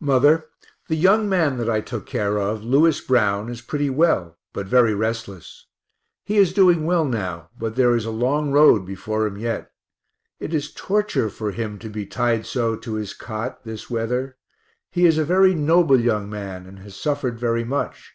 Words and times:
Mother, 0.00 0.46
the 0.88 0.96
young 0.96 1.28
man 1.28 1.56
that 1.58 1.70
I 1.70 1.80
took 1.80 2.04
care 2.04 2.36
of, 2.36 2.64
Lewis 2.64 3.00
Brown, 3.00 3.48
is 3.48 3.60
pretty 3.60 3.88
well, 3.88 4.36
but 4.52 4.66
very 4.66 4.92
restless 4.92 5.66
he 6.24 6.36
is 6.36 6.52
doing 6.52 6.84
well 6.84 7.04
now, 7.04 7.50
but 7.56 7.76
there 7.76 7.94
is 7.94 8.04
a 8.04 8.10
long 8.10 8.50
road 8.50 8.84
before 8.84 9.24
him 9.24 9.38
yet; 9.38 9.70
it 10.40 10.52
is 10.52 10.74
torture 10.74 11.30
for 11.30 11.52
him 11.52 11.78
to 11.78 11.88
be 11.88 12.06
tied 12.06 12.44
so 12.44 12.74
to 12.74 12.94
his 12.94 13.14
cot, 13.14 13.62
this 13.62 13.88
weather; 13.88 14.36
he 14.90 15.06
is 15.06 15.16
a 15.16 15.24
very 15.24 15.54
noble 15.54 16.00
young 16.00 16.28
man 16.28 16.66
and 16.66 16.80
has 16.80 16.96
suffered 16.96 17.38
very 17.38 17.62
much. 17.62 18.14